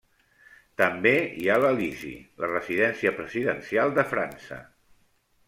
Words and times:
També 0.81 1.11
hi 1.41 1.45
ha 1.47 1.57
l'Elisi, 1.63 2.13
la 2.45 2.49
residència 2.53 3.13
presidencial 3.21 3.95
de 4.01 4.09
França. 4.17 4.61